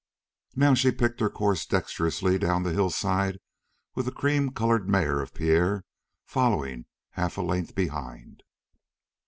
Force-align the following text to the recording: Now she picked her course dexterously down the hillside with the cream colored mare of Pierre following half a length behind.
Now 0.55 0.73
she 0.73 0.89
picked 0.89 1.19
her 1.19 1.29
course 1.29 1.63
dexterously 1.63 2.39
down 2.39 2.63
the 2.63 2.73
hillside 2.73 3.37
with 3.93 4.07
the 4.07 4.11
cream 4.11 4.49
colored 4.49 4.89
mare 4.89 5.21
of 5.21 5.31
Pierre 5.35 5.83
following 6.25 6.85
half 7.11 7.37
a 7.37 7.43
length 7.43 7.75
behind. 7.75 8.41